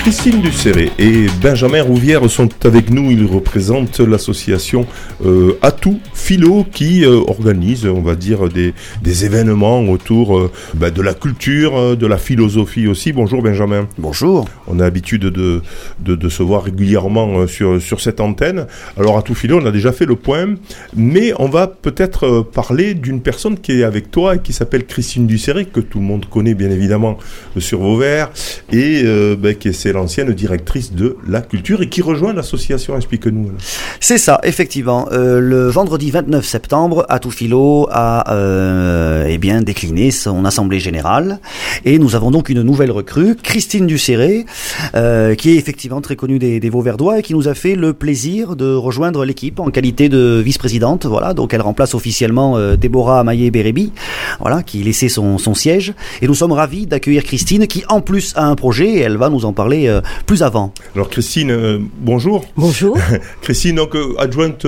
[0.00, 3.10] Christine Ducéré et Benjamin Rouvière sont avec nous.
[3.10, 4.86] Ils représentent l'association
[5.26, 8.72] euh, Atout Philo qui euh, organise, on va dire, des,
[9.02, 13.12] des événements autour euh, bah, de la culture, de la philosophie aussi.
[13.12, 13.88] Bonjour Benjamin.
[13.98, 14.48] Bonjour.
[14.66, 15.60] On a l'habitude de,
[16.00, 18.66] de, de se voir régulièrement sur, sur cette antenne.
[18.96, 20.54] Alors Atout Philo, on a déjà fait le point,
[20.96, 25.26] mais on va peut-être parler d'une personne qui est avec toi et qui s'appelle Christine
[25.26, 27.18] Ducéré, que tout le monde connaît bien évidemment
[27.58, 28.30] sur Vauvert,
[28.72, 32.96] et euh, bah, qui est l'ancienne directrice de la culture et qui rejoint l'association.
[32.96, 33.52] Explique-nous.
[34.00, 35.08] C'est ça, effectivement.
[35.12, 41.40] Euh, le vendredi 29 septembre, Atoufilo a euh, eh bien décliné son assemblée générale
[41.84, 44.46] et nous avons donc une nouvelle recrue, Christine Ducéré,
[44.94, 47.92] euh, qui est effectivement très connue des, des Vauverdois et qui nous a fait le
[47.92, 51.06] plaisir de rejoindre l'équipe en qualité de vice-présidente.
[51.06, 53.92] Voilà, donc elle remplace officiellement Déborah Maillé-Bérébi,
[54.40, 55.94] voilà, qui laissait son, son siège.
[56.22, 59.28] Et nous sommes ravis d'accueillir Christine, qui en plus a un projet et elle va
[59.28, 60.72] nous en parler euh, plus avant.
[60.94, 62.44] Alors Christine, euh, bonjour.
[62.56, 62.98] Bonjour.
[63.42, 64.66] Christine, donc euh, adjointe,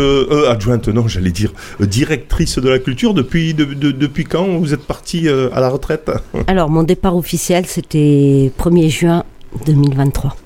[0.48, 3.14] adjointe, non, j'allais dire euh, directrice de la culture.
[3.14, 6.10] Depuis, de- de- depuis quand vous êtes partie euh, à la retraite?
[6.46, 9.24] Alors, mon départ officiel, c'était 1er juin
[9.66, 10.36] 2023.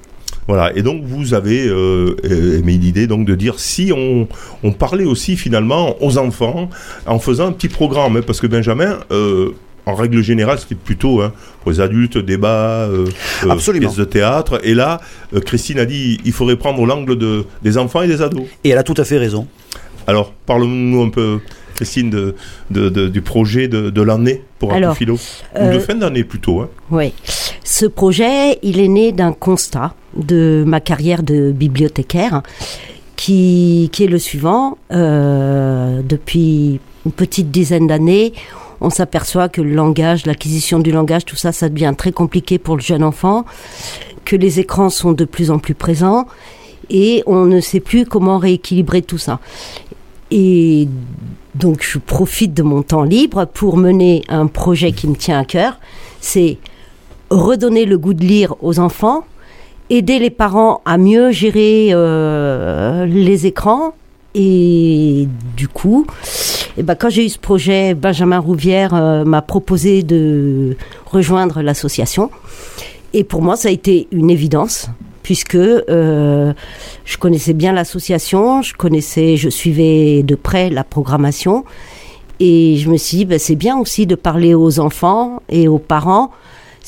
[0.49, 4.29] Voilà, et donc vous avez euh, aimé l'idée donc de dire si on,
[4.63, 6.71] on parlait aussi finalement aux enfants
[7.05, 9.55] en faisant un petit programme, hein, parce que Benjamin, euh,
[9.87, 13.07] en règle générale, c'était plutôt hein, pour les adultes, débat, euh,
[13.45, 15.01] euh, pièces de théâtre, et là,
[15.35, 18.45] euh, Christine a dit il faudrait prendre l'angle de, des enfants et des ados.
[18.65, 19.47] Et elle a tout à fait raison.
[20.09, 21.39] Alors, parle-nous un peu,
[21.77, 22.35] Christine, de,
[22.71, 25.19] de- de- du projet de, de l'année pour Alors, Philo, ou
[25.59, 26.61] euh, de fin d'année plutôt.
[26.61, 26.69] Hein.
[26.91, 27.13] Oui.
[27.65, 32.43] Ce projet, il est né d'un constat de ma carrière de bibliothécaire
[33.17, 34.79] qui, qui est le suivant.
[34.93, 38.33] Euh, depuis une petite dizaine d'années,
[38.81, 42.77] on s'aperçoit que le langage, l'acquisition du langage, tout ça, ça devient très compliqué pour
[42.77, 43.45] le jeune enfant,
[44.25, 46.27] que les écrans sont de plus en plus présents
[46.91, 49.41] et on ne sait plus comment rééquilibrer tout ça.
[50.31, 50.89] Et
[51.55, 55.45] donc je profite de mon temps libre pour mener un projet qui me tient à
[55.45, 55.79] cœur,
[56.21, 56.59] c'est
[57.31, 59.25] redonner le goût de lire aux enfants,
[59.91, 63.95] aider les parents à mieux gérer euh, les écrans.
[64.39, 66.07] Et du coup,
[66.79, 70.77] eh ben, quand j'ai eu ce projet, Benjamin Rouvière euh, m'a proposé de
[71.07, 72.31] rejoindre l'association.
[73.15, 74.89] Et pour moi, ça a été une évidence,
[75.23, 76.53] puisque euh,
[77.05, 81.65] je connaissais bien l'association, je connaissais, je suivais de près la programmation.
[82.41, 85.79] Et je me suis dit, ben, c'est bien aussi de parler aux enfants et aux
[85.79, 86.31] parents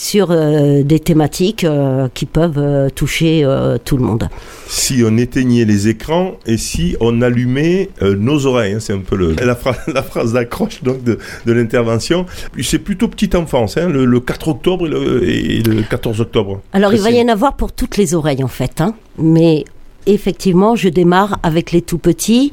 [0.00, 3.44] sur euh, des thématiques euh, qui peuvent euh, toucher
[3.84, 4.28] tout le monde.
[4.68, 9.16] Si on éteignait les écrans et si on allumait nos oreilles, hein, c'est un peu
[9.16, 12.26] le, la, phra- la phrase d'accroche donc de, de l'intervention.
[12.62, 16.60] C'est plutôt petite enfance, hein, le, le 4 octobre et le, et le 14 octobre.
[16.72, 18.80] Alors, il va y en avoir pour toutes les oreilles, en fait.
[18.80, 18.94] Hein.
[19.18, 19.64] Mais
[20.06, 22.52] effectivement, je démarre avec les tout petits.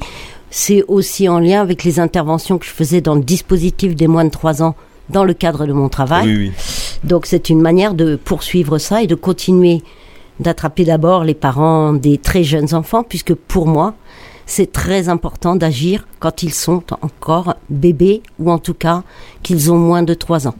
[0.50, 4.24] C'est aussi en lien avec les interventions que je faisais dans le dispositif des moins
[4.24, 4.74] de 3 ans
[5.10, 6.26] dans le cadre de mon travail.
[6.26, 6.52] Oui, oui.
[7.04, 9.82] Donc c'est une manière de poursuivre ça et de continuer
[10.40, 13.94] d'attraper d'abord les parents des très jeunes enfants, puisque pour moi,
[14.44, 19.02] c'est très important d'agir quand ils sont encore bébés, ou en tout cas
[19.42, 20.54] qu'ils ont moins de 3 ans.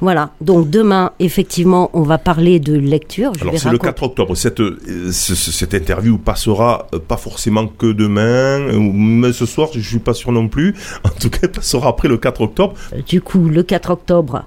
[0.00, 3.32] Voilà, donc demain, effectivement, on va parler de lecture.
[3.36, 4.34] Je Alors c'est le raconter- 4 octobre.
[4.36, 4.78] Cette, euh,
[5.12, 9.80] ce- ce- cette interview passera euh, pas forcément que demain, euh, mais ce soir, je
[9.80, 10.74] suis pas sûr non plus.
[11.04, 12.74] En tout cas, elle passera après le 4 octobre.
[13.06, 14.44] Du coup, le 4 octobre,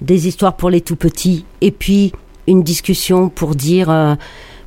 [0.00, 2.12] des histoires pour les tout petits, et puis
[2.46, 4.14] une discussion pour dire euh,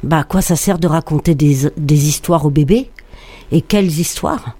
[0.03, 2.90] bah, quoi ça sert de raconter des, des histoires aux bébés
[3.52, 4.56] et quelles histoires?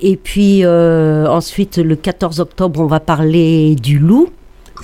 [0.00, 4.30] Et puis euh, ensuite, le 14 octobre, on va parler du loup.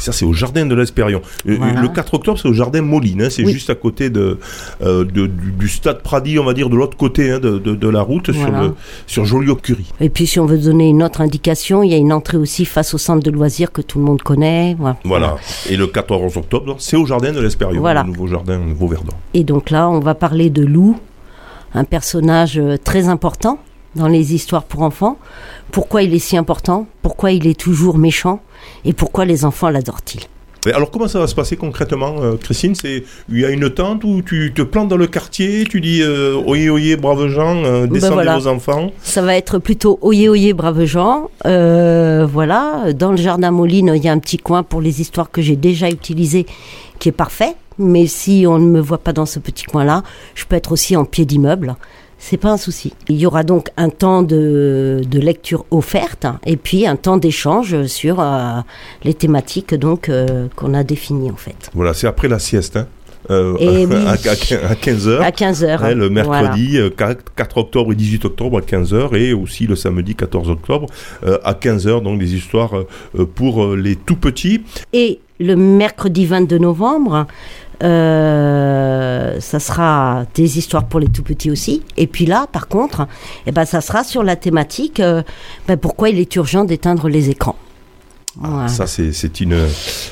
[0.02, 1.22] Ça, c'est au jardin de l'Espérion.
[1.48, 1.80] Euh, Voilà.
[1.80, 3.22] Le 4 octobre, c'est au jardin Moline.
[3.22, 3.52] hein, c'est Oui.
[3.52, 4.38] juste à côté de,
[4.82, 7.74] euh, de- du, du stade Pradi, on va dire, de l'autre côté hein, de, de-
[7.76, 8.74] de la route, sur, le,
[9.06, 9.92] sur Joliot-Curie.
[10.00, 12.64] Et puis, si on veut donner une autre indication, il y a une entrée aussi
[12.64, 14.74] face au centre de loisirs que tout le monde connaît.
[14.78, 14.96] Voilà.
[15.04, 15.36] Voilà.
[15.70, 18.02] Et le 14 octobre, c'est au jardin de l'Espérion, Voilà.
[18.02, 19.12] le nouveau jardin nouveau verdon.
[19.34, 20.98] Et donc là, on va parler de Lou,
[21.74, 23.58] un personnage euh, très important
[23.94, 25.18] dans les histoires pour enfants.
[25.70, 28.40] Pourquoi il est si important Pourquoi il est toujours méchant
[28.84, 30.26] Et pourquoi les enfants l'adorent-ils
[30.72, 32.76] alors, comment ça va se passer concrètement, euh, Christine?
[32.76, 36.02] C'est Il y a une tente où tu te plantes dans le quartier, tu dis
[36.02, 38.38] euh, Oyez, oyez, braves gens, euh, descendez Ben voilà.
[38.38, 38.92] vos enfants.
[39.02, 41.30] Ça va être plutôt oyez oyez braves gens.
[41.46, 45.32] Euh, voilà, dans le jardin Moline, il y a un petit coin pour les histoires
[45.32, 46.46] que j'ai déjà utilisées
[47.00, 50.02] qui est parfait mais si on ne me voit pas dans ce petit coin-là,
[50.34, 51.76] je peux être aussi en pied d'immeuble.
[52.24, 52.92] C'est pas un souci.
[53.08, 57.86] Il y aura donc un temps de, de lecture offerte et puis un temps d'échange
[57.86, 58.60] sur euh,
[59.02, 61.68] les thématiques donc euh, qu'on a définies en fait.
[61.74, 62.76] Voilà, c'est après la sieste.
[62.76, 62.86] Hein
[63.30, 63.94] euh, Et oui.
[64.06, 65.20] à, 15h.
[65.20, 65.94] À 15 heures.
[65.94, 66.86] le mercredi Voilà.
[66.86, 70.86] euh, 4 4 octobre et 18 octobre à 15h et aussi le samedi 14 octobre
[71.26, 74.62] euh, à 15h, donc des histoires euh, pour les tout petits.
[74.92, 77.26] Et le mercredi 22 novembre,
[77.82, 81.82] euh, ça sera des histoires pour les tout petits aussi.
[81.96, 83.06] Et puis là, par contre,
[83.46, 85.22] eh ben, ça sera sur la thématique euh,
[85.66, 87.56] ben, pourquoi il est urgent d'éteindre les écrans.
[88.36, 88.64] Voilà.
[88.64, 89.58] Ah, Ça, c'est une,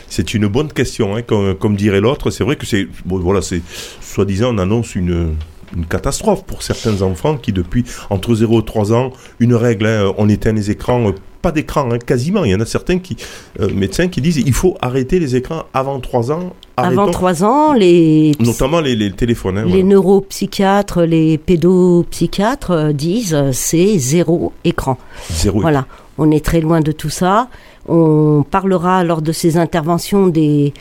[0.09, 2.31] c'est une bonne question, hein, comme, comme dirait l'autre.
[2.31, 3.63] C'est vrai que c'est, bon, voilà, c'est,
[4.01, 5.37] soi-disant, on annonce une,
[5.77, 10.13] une catastrophe pour certains enfants qui, depuis entre 0 et 3 ans, une règle, hein,
[10.19, 11.13] on éteint les écrans, euh,
[11.43, 12.45] pas d'écran, hein, quasiment.
[12.45, 13.17] Il y en a certains qui,
[13.61, 16.55] euh, médecins qui disent il faut arrêter les écrans avant 3 ans.
[16.83, 19.59] Avant arrêtons- 3 ans, les, Notamment les, les téléphones.
[19.59, 19.85] hein, les voilà.
[19.85, 24.99] neuropsychiatres, les pédopsychiatres euh, disent euh, c'est zéro écran.
[25.31, 25.61] Zéro.
[25.61, 25.87] Voilà,
[26.19, 27.49] on est très loin de tout ça.
[27.89, 30.73] On parlera lors de ces interventions des,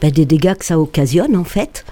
[0.00, 1.84] ben, des dégâts que ça occasionne en fait.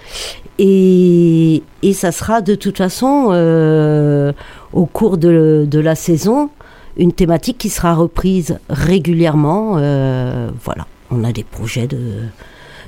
[0.58, 4.32] Et, et ça sera de toute façon euh,
[4.74, 6.50] au cours de, de la saison
[6.98, 9.76] une thématique qui sera reprise régulièrement.
[9.78, 11.98] euh, voilà, on a des projets de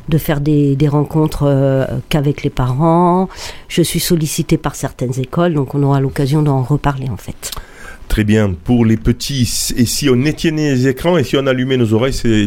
[0.08, 3.28] de faire des, des rencontres euh, qu'avec les parents.
[3.68, 7.50] Je suis sollicitée par certaines écoles, donc on aura l'occasion d'en reparler en fait.
[8.08, 8.52] Très bien.
[8.64, 12.12] Pour les petits, et si on éteignait les écrans et si on allumait nos oreilles,
[12.12, 12.46] c'est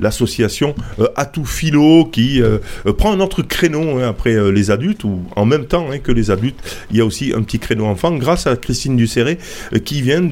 [0.00, 2.58] l'association euh, Atout Philo qui euh,
[2.96, 6.10] prend un autre créneau hein, après euh, les adultes ou en même temps hein, que
[6.10, 6.58] les adultes.
[6.90, 9.38] Il y a aussi un petit créneau enfant grâce à Christine Ducéré
[9.72, 10.28] euh, qui vient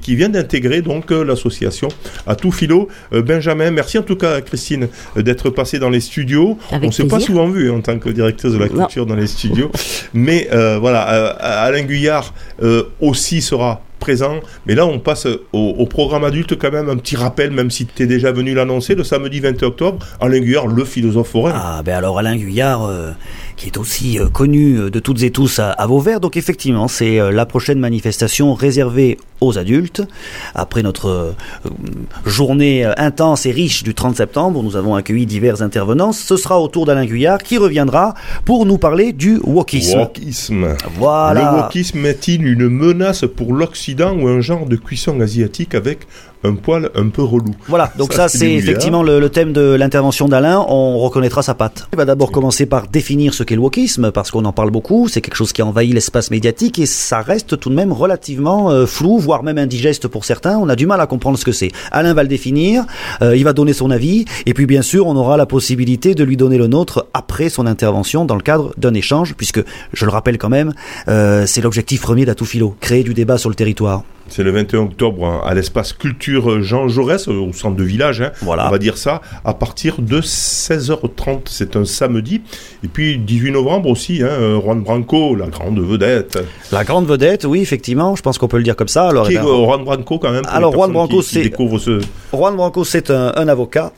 [0.00, 1.88] qui vient d'intégrer donc l'association
[2.26, 2.88] Atout Philo.
[3.10, 6.58] Benjamin, merci en tout cas Christine d'être passée dans les studios.
[6.70, 8.84] Avec on s'est pas souvent vu en tant que directrice de la Non.
[8.84, 9.70] culture dans les studios,
[10.14, 12.34] mais voilà, Alain Guyard
[13.00, 14.40] aussi sera présent.
[14.66, 17.86] Mais là, on passe au, au programme adulte quand même, un petit rappel, même si
[17.86, 21.52] tu es déjà venu l'annoncer, le samedi 20 octobre, Alain Guyard, le philosophe forain.
[21.54, 23.12] Ah, ben alors Alain Guyard, euh,
[23.56, 26.20] qui est aussi euh, connu euh, de toutes et tous à, à Vauvert.
[26.20, 30.02] Donc effectivement, c'est euh, la prochaine manifestation réservée aux adultes.
[30.54, 31.32] Après notre euh,
[32.24, 36.12] journée euh, intense et riche du 30 septembre, nous avons accueilli divers intervenants.
[36.12, 38.14] Ce sera au tour d'Alain Guyard qui reviendra
[38.44, 39.98] pour nous parler du wokisme.
[40.00, 40.76] Wokisme.
[40.98, 41.52] Voilà.
[41.52, 46.06] Le wokisme est-il une menace pour l'Occident ou un genre de cuisson asiatique avec
[46.44, 49.74] un poil un peu relou Voilà, donc Ça, ça, c'est effectivement le, le thème de
[49.74, 51.88] l'intervention d'Alain, on reconnaîtra sa patte.
[51.92, 55.08] Il va d'abord commencer par définir ce qu'est le wokisme, parce qu'on en parle beaucoup,
[55.08, 58.70] c'est quelque chose qui a envahi l'espace médiatique, et ça reste tout de même relativement
[58.70, 61.52] euh, flou, voire même indigeste pour certains, on a du mal à comprendre ce que
[61.52, 61.70] c'est.
[61.90, 62.84] Alain va le définir,
[63.22, 66.24] euh, il va donner son avis, et puis bien sûr, on aura la possibilité de
[66.24, 69.62] lui donner le nôtre après son intervention, dans le cadre d'un échange, puisque,
[69.92, 70.72] je le rappelle quand même,
[71.08, 74.04] euh, c'est l'objectif premier d'Atout Philo, créer du débat sur le territoire.
[74.28, 78.20] C'est le 21 octobre hein, à l'espace culture Jean Jaurès, euh, au centre de village,
[78.20, 78.66] hein, Voilà.
[78.68, 82.42] on va dire ça, à partir de 16h30, c'est un samedi.
[82.84, 86.38] Et puis 18 novembre aussi, hein, euh, Juan Branco, la grande vedette.
[86.72, 89.08] La grande vedette, oui, effectivement, je pense qu'on peut le dire comme ça.
[89.08, 91.44] Alors, Qui eh est ben, euh, Juan Branco quand même pour Alors, Juan Branco, c'est-
[91.78, 92.00] ce...
[92.32, 93.92] Juan Branco, c'est un, un avocat.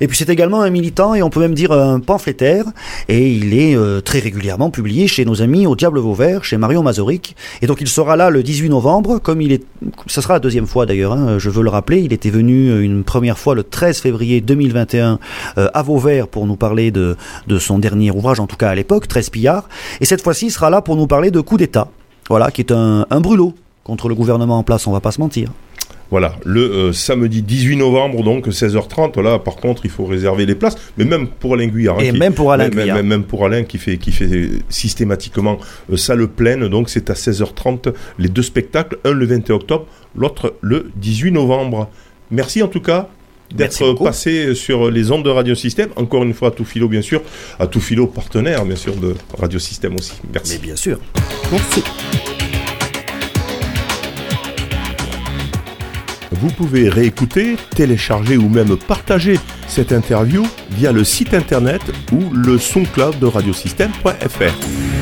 [0.00, 2.64] Et puis c'est également un militant et on peut même dire un pamphlétaire.
[3.08, 6.82] Et il est euh, très régulièrement publié chez nos amis au Diable Vauvert, chez Marion
[6.82, 7.34] Mazoric.
[7.62, 9.63] Et donc il sera là le 18 novembre, comme il est,
[10.06, 12.00] ce sera la deuxième fois d'ailleurs, hein, je veux le rappeler.
[12.00, 15.18] Il était venu euh, une première fois le 13 février 2021
[15.58, 17.16] euh, à Vauvert pour nous parler de,
[17.46, 19.68] de son dernier ouvrage, en tout cas à l'époque, 13 pillards.
[20.00, 21.88] Et cette fois-ci, il sera là pour nous parler de coup d'État.
[22.28, 25.20] Voilà, qui est un, un brûlot contre le gouvernement en place, on va pas se
[25.20, 25.50] mentir.
[26.10, 29.20] Voilà, le euh, samedi 18 novembre, donc 16h30.
[29.20, 31.96] Là, par contre, il faut réserver les places, mais même pour Alain Guyard.
[31.98, 32.96] hein, Et qui- même pour Alain même, Guyard.
[32.98, 35.58] même- même pour Alain qui fait, qui fait systématiquement
[35.92, 36.68] euh, salle pleine.
[36.68, 41.88] Donc, c'est à 16h30 les deux spectacles, un le 21 octobre, l'autre le 18 novembre.
[42.30, 43.08] Merci en tout cas
[43.54, 45.88] d'être passé sur les ondes de Radio Système.
[45.96, 47.22] Encore une fois, à tout philo, bien sûr.
[47.58, 50.12] À tout philo, partenaire, bien sûr, de Radio Système aussi.
[50.32, 50.54] Merci.
[50.60, 50.98] Mais bien sûr.
[51.50, 51.82] Merci.
[56.34, 59.38] Vous pouvez réécouter, télécharger ou même partager
[59.68, 64.93] cette interview via le site internet ou le SoundCloud de radiosystème.fr.